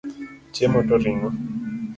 [0.53, 1.29] Chiemo to ringo.